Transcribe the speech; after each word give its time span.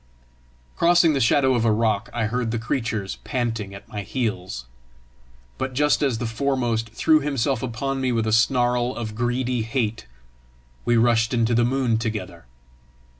Crossing 0.77 1.13
the 1.13 1.19
shadow 1.21 1.53
of 1.53 1.63
a 1.63 1.71
rock, 1.71 2.09
I 2.11 2.25
heard 2.25 2.49
the 2.49 2.57
creatures 2.57 3.19
panting 3.23 3.75
at 3.75 3.87
my 3.87 4.01
heels. 4.01 4.65
But 5.59 5.73
just 5.75 6.01
as 6.01 6.17
the 6.17 6.25
foremost 6.25 6.89
threw 6.89 7.19
himself 7.19 7.61
upon 7.61 8.01
me 8.01 8.11
with 8.11 8.25
a 8.25 8.33
snarl 8.33 8.95
of 8.95 9.13
greedy 9.13 9.61
hate, 9.61 10.07
we 10.85 10.97
rushed 10.97 11.35
into 11.35 11.53
the 11.53 11.65
moon 11.65 11.99
together. 11.99 12.45